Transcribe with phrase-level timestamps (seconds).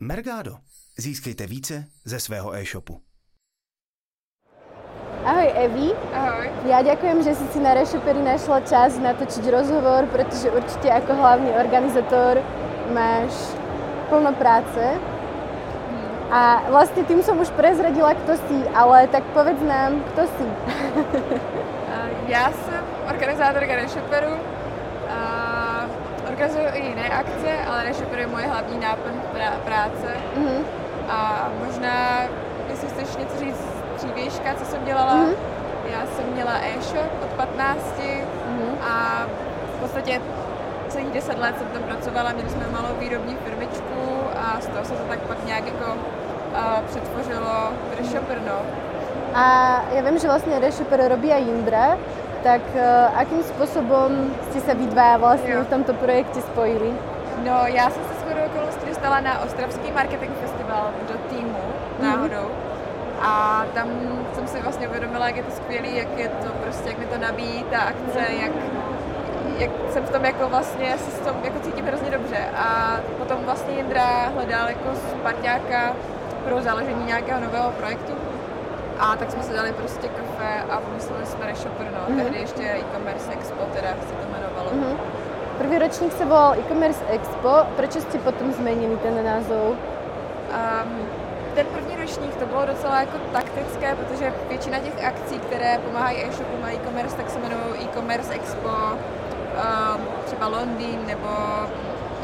[0.00, 0.58] Mergado.
[0.98, 3.00] Získejte více ze svého e-shopu.
[5.24, 5.88] Ahoj Evi.
[6.12, 6.48] Ahoj.
[6.68, 11.50] Ja ďakujem, že si si na Rešopery našla čas natočiť rozhovor, pretože určite ako hlavný
[11.56, 12.44] organizátor
[12.92, 13.32] máš
[14.12, 14.84] plno práce.
[16.28, 20.46] A vlastne tým som už prezradila, kto si, ale tak povedz nám, kto si.
[22.28, 24.36] Já jsem organizátorka Reshoperu.
[26.34, 30.08] Organizuju i jiné akce, ale Reshoper je moje hlavní náplň prá- práce.
[30.36, 30.64] Mhm.
[31.08, 32.26] A možná,
[32.70, 33.64] jestli chceš něco říct
[33.96, 35.34] dřívějška, co jsem dělala, Mhm.
[35.92, 38.74] já jsem měla e-shop od 15 Mhm.
[38.82, 39.22] a
[39.76, 40.20] v podstatě
[40.88, 44.02] celých 10 let jsem tam pracovala, měli jsme malou výrobní firmičku
[44.36, 47.54] a z toho se to tak pak nějak jako uh, přetvořilo
[47.94, 48.58] v Reshoper, no.
[49.34, 49.44] A
[49.94, 51.98] ja viem, že vlastne Reshoper robí aj Indra,
[52.44, 55.64] tak uh, akým spôsobom ste sa vy dva vlastne Jo.
[55.64, 56.92] v tomto projekte spojili?
[57.40, 61.64] No, já jsem se shodou okolností dostala na Ostravský marketing festival do týmu
[62.04, 62.52] náhodou.
[63.22, 63.88] A tam
[64.34, 67.18] jsem si vlastně uvědomila, jak je to skvělý, jak je to prostě, jak mi to
[67.18, 68.52] nabíjí ta akce, jak,
[69.58, 72.38] jak jsem v tom jako vlastně se s tom jako cítím hrozně dobře.
[72.56, 74.88] A potom vlastně Jindra hledal jako
[75.22, 75.96] parťáka
[76.44, 78.12] pro založení nějakého nového projektu.
[78.98, 82.16] A tak jsme si dali prostě kafe a vymysleli jsme Reshopper, no.
[82.24, 84.70] Tehdy ještě e-commerce expo teda se to jmenovalo.
[84.72, 84.96] Mhm.
[85.58, 87.62] Prvý ročník sa volal e-commerce expo.
[87.78, 89.78] Prečo ste potom zmenili ten názov?
[90.50, 90.90] Um,
[91.54, 96.64] ten první ročník to bylo docela jako taktické, protože většina těch akcí, které pomáhají e-shopům
[96.64, 101.28] a e-commerce, tak se jmenují e-commerce expo, um, třeba Londýn nebo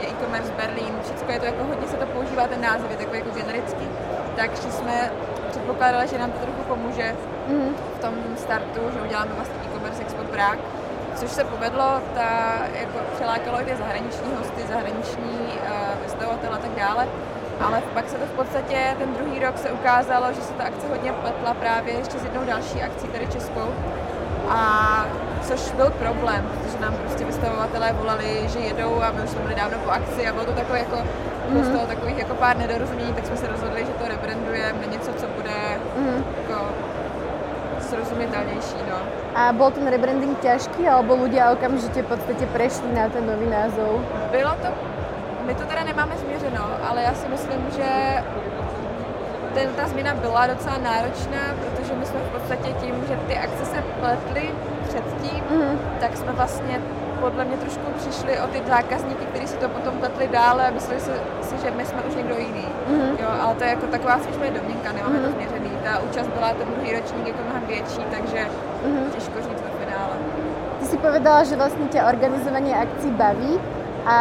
[0.03, 3.31] e-commerce Berlín, všechno je to jako hodně se to používá, ten název je takový jako
[3.31, 3.87] generický,
[4.37, 5.11] takže jsme
[5.51, 7.15] předpokládali, že nám to trochu pomůže
[7.49, 7.75] Mhm.
[7.97, 10.61] v tom startu, že uděláme vlastně e-commerce expo Prague,
[11.17, 12.29] což se povedlo, ta,
[12.81, 17.09] jako přilákalo i ty zahraniční hosty, zahraniční uh, vystavovatele a tak dále,
[17.67, 20.89] ale pak se to v podstatě, ten druhý rok se ukázalo, že se ta akce
[20.89, 23.69] hodně pletla právě ještě s jednou další akcí, tady českou,
[24.49, 24.61] a
[25.43, 29.55] což byl problém, protože nám prostě vystavovatelé volali, že jedou a my už jsme byli
[29.55, 30.99] dávno po akci a bylo to takové jako,
[31.49, 34.93] bylo z toho takových jako pár nedorozumění, tak jsme se rozhodli, že to rebrandujeme na
[34.93, 35.51] něco, co bude
[35.97, 36.25] Mhm.
[36.49, 36.65] jako
[37.89, 38.97] srozumitelnější, no.
[39.35, 44.03] A bol ten rebranding ťažký, alebo ľudia okamžite v podstate prešli na ten nový názov?
[44.35, 44.69] Bylo to,
[45.47, 47.89] my to teda nemáme změřeno, ale já si myslím, že
[49.55, 53.65] ten, ta změna byla docela náročná, protože my jsme v podstatě tím, že ty akce
[53.65, 54.51] se pletly
[54.89, 55.79] předtím, Mhm.
[56.01, 56.81] tak jsme vlastně
[57.21, 61.01] podle mě trošku přišli o ty zákazníky, kteří si to potom pletli dále a mysleli
[61.01, 61.11] si,
[61.43, 62.67] si že my jsme už někdo jiný.
[62.89, 63.11] Mhm.
[63.21, 65.71] Jo, ale to je jako taková spíš moje domněnka, nemáme to změřený.
[65.85, 68.41] Ta účast byla ten druhý ročník jako mnohem větší, takže
[68.85, 69.11] Mhm.
[69.15, 70.15] těžko říct ve finále.
[70.81, 73.61] Ty si povedala, že vlastne ťa organizovanie akcií baví.
[74.09, 74.17] A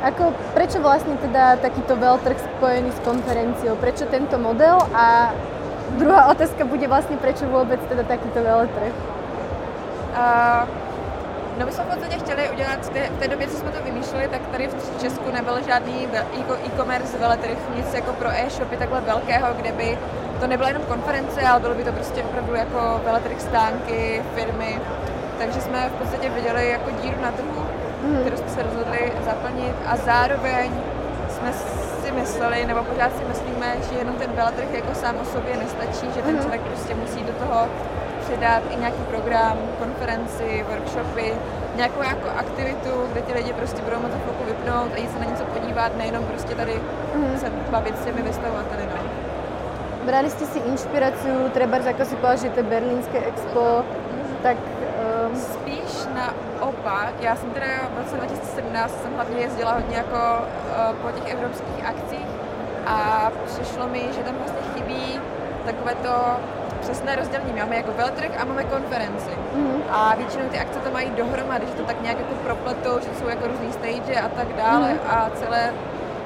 [0.00, 3.76] ako, prečo vlastne teda takýto veľtrh spojený s konferenciou?
[3.76, 4.80] Prečo tento model?
[4.96, 5.36] A
[6.00, 8.92] druhá otázka bude vlastne, prečo vôbec teda takýto veľtrh?
[10.16, 10.64] Uh,
[11.58, 14.46] no my jsme v podstatě chtěli udělat, v té, době, co jsme to vymýšleli, tak
[14.46, 16.08] tady v Česku nebyl žádný
[16.66, 19.98] e-commerce veletrh, nic jako pro e-shopy takhle velkého, kde by
[20.40, 24.80] to nebyla jenom konference, ale bylo by to prostě opravdu jako veletrh stánky, firmy.
[25.38, 27.66] Takže jsme v podstatě viděli jako díru na trhu,
[28.20, 29.76] kterou jsme se rozhodli zaplnit.
[29.86, 30.72] A zároveň
[31.28, 31.52] jsme
[32.04, 36.06] si mysleli, nebo pořád si myslíme, že jenom ten veletrh jako sám o sobě nestačí,
[36.14, 37.68] že ten člověk prostě musí do toho
[38.30, 41.32] přidat i nějaký program, konferenci, workshopy,
[41.76, 45.18] nějakou jako aktivitu, kde ti lidi prostě budou moct za chvilku vypnout a jít se
[45.18, 46.80] na něco podívat, nejenom prostě tady
[47.36, 48.82] se bavit s těmi vystavovateli.
[48.86, 49.02] No.
[50.06, 53.84] Brali ste si inšpiráciu, treba ako si povedal, že to je Berlínske expo,
[54.42, 60.20] tak um, Spíš naopak, já jsem teda v roce 2017 jsem hlavně jezdila hodně jako
[60.40, 62.28] uh, po těch evropských akcích
[62.86, 65.20] a přišlo mi, že tam vlastně chybí
[65.66, 66.14] takové to
[66.80, 67.52] přesné rozdělení.
[67.60, 69.30] Máme jako veletrh a máme konferenci.
[69.54, 69.82] Mhm.
[69.90, 73.28] A většinou ty akce to mají dohromady, že to tak nějak jako propletou, že jsou
[73.28, 74.98] jako různý stage a tak dále Mhm.
[75.08, 75.72] a celé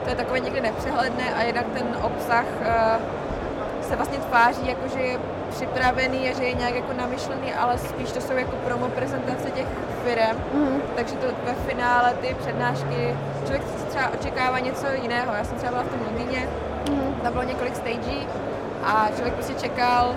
[0.04, 5.00] to je takové někdy nepřehledné a jinak ten obsah uh, se vlastně tváří jako, že
[5.00, 5.18] je
[5.50, 9.66] připravený a že je nějak jako namyšlený, ale spíš to jsou jako promo prezentace těch
[10.04, 10.80] firm, Mhm.
[10.96, 15.34] takže to ve finále ty přednášky, člověk si třeba očekává něco jiného.
[15.34, 16.48] Já jsem třeba byla v tom Londýně,
[16.90, 17.14] Mhm.
[17.22, 18.26] tam bylo několik stagí
[18.84, 20.14] a člověk prostě čekal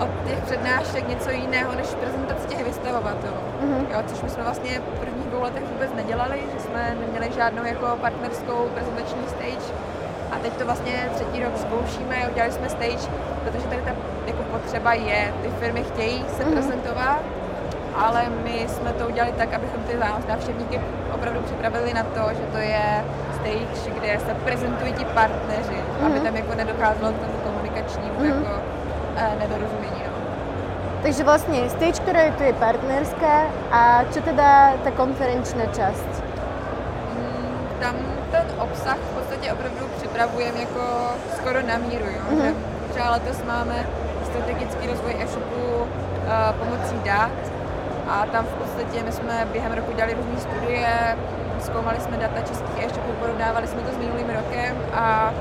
[0.00, 3.36] od těch přednášek něco jiného než prezentace těch vystavovatelů.
[3.60, 3.86] Mhm.
[3.92, 7.64] Jo, což my jsme vlastně v prvních dvou letech vůbec nedělali, že jsme neměli žádnou
[7.64, 9.68] jako partnerskou prezentační stage.
[10.32, 13.06] A teď to vlastně třetí rok zkoušíme, udělali jsme stage,
[13.44, 13.90] protože tady ta
[14.26, 15.34] jako potřeba je.
[15.42, 16.52] Ty firmy chtějí se Mhm.
[16.52, 17.20] prezentovat,
[17.96, 19.96] ale my jsme to udělali tak, abychom ty
[20.28, 20.80] návštěvníky
[21.14, 23.04] opravdu připravili na to, že to je
[23.34, 26.06] stage, kde se prezentují ti partneři, mm-hmm.
[26.06, 28.24] aby tam jako nedocházelo k tomu komunikačnímu mm-hmm.
[28.44, 28.60] jako
[29.38, 30.02] nedorozumění.
[30.06, 30.12] No.
[31.02, 36.22] Takže vlastně stage, která je tu je partnerská a co teda ta konferenční část?
[37.14, 37.94] Mm, tam
[38.30, 40.82] ten obsah v podstatě opravdu připravujeme jako
[41.36, 42.22] skoro na míru, jo?
[42.30, 42.54] Mm-hmm.
[42.90, 43.86] Třeba letos máme
[44.24, 45.86] strategický rozvoj e-shopu uh,
[46.58, 47.30] pomocí dat
[48.08, 51.16] a tam v podstatě my jsme během roku dělali různé studie,
[51.60, 55.32] zkoumali jsme data českých e-shopů, porovnávali jsme to s minulým rokem a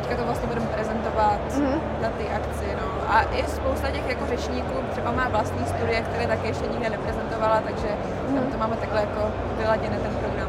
[0.00, 1.78] teďka to vlastně budeme prezentovat mm-hmm.
[2.02, 2.66] na ty akci.
[2.80, 2.86] No.
[3.14, 7.60] A i spousta těch jako řečníků třeba má vlastní studie, které taky ještě nikde neprezentovala,
[7.60, 8.34] takže mm-hmm.
[8.34, 9.20] tam to máme takhle jako
[9.58, 10.48] vyladěné ten program.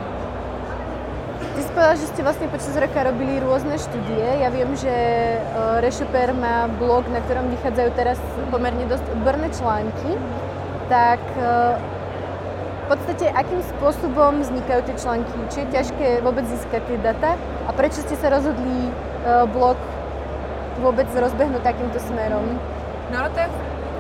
[1.56, 4.26] Ty jsi povedala, že jste vlastně počas roka robili různé studie.
[4.40, 4.94] Já vím, že
[5.42, 8.18] uh, Reshoper má blog, na kterém vycházejí teraz
[8.52, 10.08] poměrně dost odborné články.
[10.90, 11.82] Tak uh,
[12.86, 15.32] v podstatě, akým způsobem vznikají ty články?
[15.50, 17.36] Či je těžké vůbec získat ty data?
[17.68, 18.92] A proč jste se rozhodli
[19.46, 19.78] blog
[20.78, 22.60] vůbec rozběhnout takýmto směrem?
[23.14, 23.50] No, to je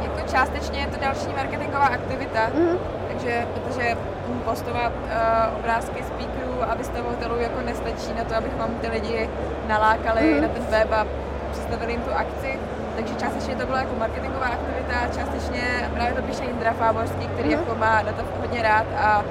[0.01, 2.39] jako částečně je to další marketingová aktivita.
[2.39, 2.77] Mm-hmm.
[3.07, 3.98] Takže, protože
[4.45, 9.30] postovat uh, obrázky speakerů a vystavovatelů jako nestačí na to, abychom ty lidi
[9.68, 10.42] nalákali mm.
[10.42, 11.06] na ten web a
[11.51, 12.60] představili jim tu akci.
[12.95, 17.60] Takže částečně to byla jako marketingová aktivita, částečně právě to píše Indra Fáborský, který mm.
[17.60, 19.24] jako má data hodně rád a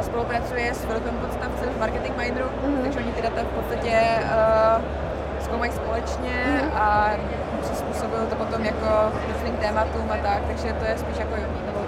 [0.00, 2.82] spolupracuje s Filipem Podstavcem v Marketing Mindru, mm.
[2.82, 4.82] takže oni ty data v podstatě uh,
[5.40, 6.70] zkoumají společně mm.
[6.74, 7.10] a
[7.60, 8.88] přizpůsobují to potom jako
[9.32, 11.34] různým tématům a tak, takže to je spíš jako
[11.66, 11.80] nebo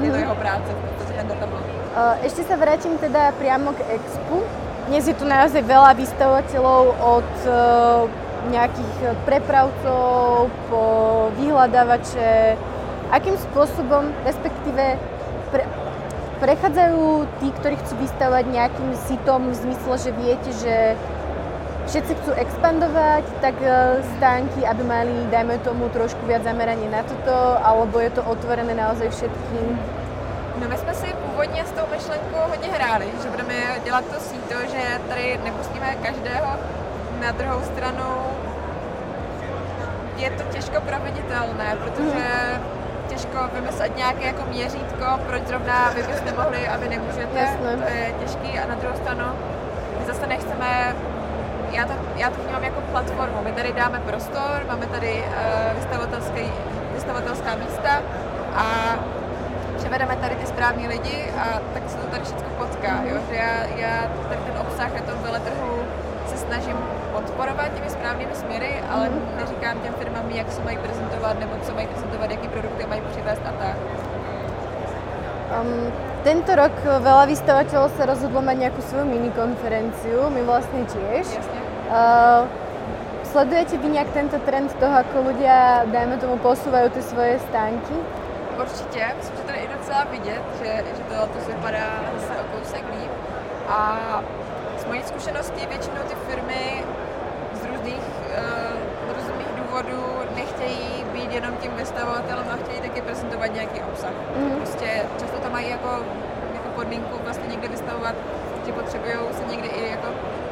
[0.00, 1.64] je to jeho práce, protože ten datablock.
[2.26, 4.42] Ešte sa vrátim teda priamo k Expu.
[4.90, 7.30] Dnes je tu naozaj veľa vystavovateľov od
[8.50, 10.82] nejakých prepravcov po
[11.38, 12.58] vyhľadávače.
[13.14, 14.98] Akým spôsobom, respektíve
[15.54, 15.62] pre,
[16.40, 20.76] prechádzajú tí, ktorí chcú vystavovať nejakým sitom v zmysle, že viete, že
[21.84, 23.54] všetci chcú expandovať, tak
[24.16, 29.10] stánky, aby mali, dajme tomu, trošku viac zameranie na toto, alebo je to otvorené naozaj
[29.12, 29.78] všetkým?
[30.60, 33.54] No my jsme si původně s tou myšlenkou hodně hráli, že budeme
[33.84, 36.50] dělat to síto, že tady nepustíme každého.
[37.20, 38.06] Na druhou stranu
[40.16, 42.24] je to těžko proveditelné, protože
[43.08, 47.38] těžko vymyslet nějaké jako měřítko, proč zrovna vy byste mohli a vy nemůžete.
[47.38, 47.76] Jasne.
[47.76, 49.24] To je těžký a na druhou stranu
[49.98, 50.94] my zase nechceme
[51.74, 53.36] já to, já to vnímám jako platformu.
[53.44, 56.44] My tady dáme prostor, máme tady uh, vystavovatelské,
[56.94, 58.02] vystavovatelské místa
[58.54, 58.64] a
[59.76, 63.02] převedeme tady ty správní lidi a tak se to tady všechno potká.
[63.04, 63.16] Jo?
[63.30, 65.82] Že já, já tady ten obsah na tom veletrhu
[66.26, 66.76] se snažím
[67.14, 69.22] podporovat těmi správnými směry, ale mm.
[69.38, 73.42] neříkám těm firmám, jak se mají prezentovat nebo co mají prezentovat, jaký produkty mají přivést
[73.46, 73.76] a tak.
[75.54, 75.92] Um,
[76.24, 81.24] tento rok veľa vystavateľov sa rozhodlo mať nejakú svoju minikonferenciu, my vlastne tiež.
[81.30, 81.60] Jasne.
[81.92, 82.48] Uh,
[83.28, 87.96] sledujete vy nejak tento trend toho, ako ľudia, dajme tomu, posúvajú tie svoje stánky?
[88.54, 91.86] Určitě, myslím, že tady je docela vidět, že, že to letos vypadá
[92.18, 93.10] zase o kousek líp.
[93.68, 93.80] A
[94.78, 96.84] z mojí zkušenosti většinou ty firmy
[97.52, 98.06] z různých,
[98.38, 100.04] uh, různých důvodů
[100.36, 104.14] nechtějí být jenom tím vystavovatelem a chtějí taky prezentovat nějaký obsah.
[104.36, 104.50] Mm.
[104.60, 104.88] Prostě
[105.20, 105.90] často to mají jako,
[106.56, 108.14] jako podmínku vlastně někde vystavovat,
[108.66, 110.08] že potřebují se někdy i jako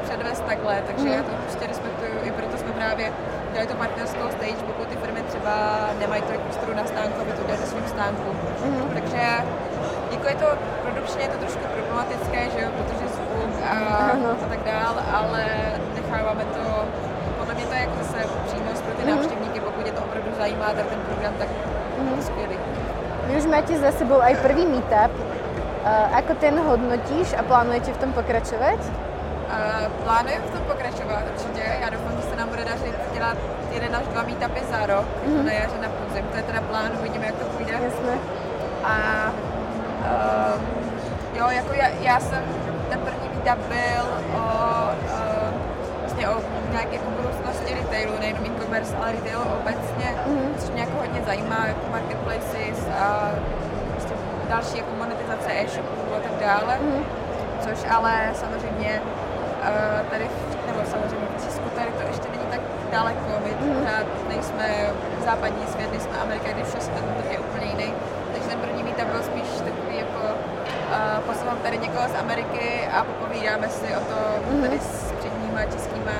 [0.06, 1.14] předvést takhle, takže mm.
[1.17, 3.06] já to prostě respektuju, i proto jsme právě
[3.52, 5.54] dělali to partnerskou stage, pokud ty firmy třeba
[6.02, 8.30] nemají tolik prostoru na stánku, aby to dělali svým stánku.
[8.33, 8.88] Mm-hmm.
[8.97, 9.23] Takže
[10.14, 10.49] jako je to
[10.85, 13.75] produkčně je to trošku problematické, že jo, protože zvuk a,
[14.45, 15.45] a tak dál, ale
[15.99, 16.64] necháváme to,
[17.38, 19.16] podle mě to je jako zase přínos pro ty mm-hmm.
[19.16, 22.22] návštěvníky, pokud je to opravdu zajímá, tak ten program, tak mm-hmm.
[22.22, 22.58] skvělý.
[23.26, 25.14] Vy už máte za sebou aj prvý meetup.
[25.82, 28.78] Uh, ako ten hodnotíš a plánujete v tom pokračovat?
[28.78, 31.62] Uh, plánujeme v tom pokračovat určitě.
[31.82, 33.38] Já doufám, že se nám bude dařit dělat
[33.70, 35.44] jeden až dva meetupy za rok, mm-hmm.
[35.46, 36.25] na jaře, na podzim.
[36.30, 37.72] To je teda plán, uvidíme, jak to půjde.
[37.72, 38.14] Jasně.
[38.84, 38.94] A
[40.11, 40.56] uh,
[41.38, 42.42] jo, jako já, já jsem,
[42.90, 44.04] ten první meetup byl
[44.38, 44.42] o,
[45.18, 45.50] uh,
[46.00, 46.37] vlastně o
[46.70, 50.59] nějaké jako budoucnosti retailu, nejenom e-commerce, ale retailu obecně, mm-hmm.
[50.59, 53.31] což mě jako hodně zajímá, jako marketplaces a
[53.93, 54.14] prostě
[54.49, 56.75] další jako monetizace e-shopů a tak dále.
[56.75, 57.05] Mm-hmm.
[57.61, 60.26] Což ale samozřejmě uh, tady,
[60.67, 62.61] nebo samozřejmě v Česku tady to ještě není tak
[62.93, 63.75] daleko, my mm.
[63.79, 64.67] pořád nejsme
[65.25, 67.95] západní svět, nejsme Amerika, když vše svět je úplně jiný.
[68.33, 73.05] Takže ten první meetup byl spíš takový jako uh, poslouchám tady někoho z Ameriky a
[73.05, 74.19] popovídáme si o to
[74.52, 74.62] mm.
[74.62, 76.17] tady s předníma českýma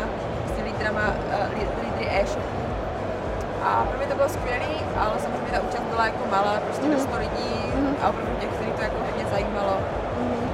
[0.83, 2.63] lídrama, uh, lídry e-shopu.
[3.65, 6.95] A pro mě to bylo skvělé, ale samozřejmě ta účast byla jako malá, prostě mm.
[6.95, 7.97] do 100 lidí mm.
[8.03, 9.77] a opravdu těch, kteří to jako hodně zajímalo.
[10.19, 10.51] Mm.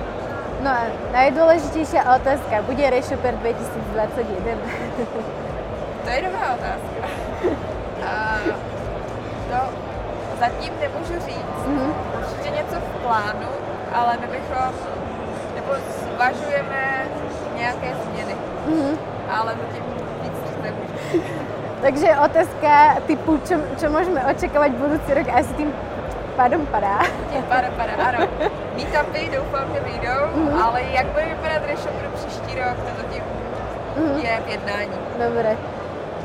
[0.62, 0.82] No a
[1.14, 4.58] najdôležitejšia otázka, bude Rešoper 2021?
[6.04, 7.00] To je dobrá otázka.
[8.08, 8.38] A
[9.50, 9.60] to
[10.40, 11.60] zatím nemůžu říct.
[11.68, 11.92] Mm-hmm.
[12.18, 13.48] Určitě něco v plánu,
[13.92, 14.72] ale my bychom,
[15.54, 15.70] nebo
[16.00, 17.06] zvažujeme
[17.56, 18.36] nějaké změny.
[18.68, 18.98] Mm-hmm.
[19.30, 20.07] Ale zatím.
[21.84, 25.70] Takže otázka typu, čo, čo môžeme očakávať budúci rok, asi tým
[26.34, 27.06] pádom padá.
[27.30, 28.26] Tím pádem padá, ano.
[28.74, 30.62] Meetupy doufám, že vyjdou, mm-hmm.
[30.62, 33.22] ale jak bude vypadat Rešo pro příští rok, to zatím
[33.96, 34.18] mm-hmm.
[34.22, 34.96] je v jednání.
[35.18, 35.52] Dobre.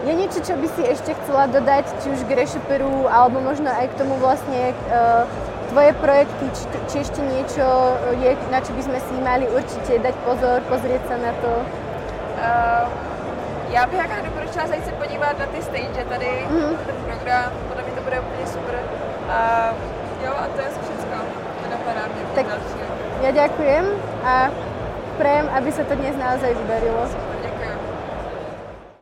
[0.03, 3.87] Je niečo, čo by si ešte chcela dodať, či už k Reshoperu, alebo možno aj
[3.87, 5.23] k tomu vlastne uh,
[5.71, 7.63] tvoje projekty, či, či ešte niečo
[8.19, 11.51] je, na čo by sme si mali určite dať pozor, pozrieť sa na to?
[12.35, 13.12] Uh,
[13.73, 16.77] já bych jaká doporučila zajít se podívat na ty stage tady, mm-hmm.
[16.85, 18.75] ten program, podle mě to bude úplně super.
[19.25, 21.17] Uh, jo, a to je všechno.
[21.63, 22.93] To napadá mě tak dalšího.
[23.23, 23.85] Ja ďakujem
[24.27, 24.51] a
[25.15, 27.07] prajem, aby sa to dnes naozaj vydarilo.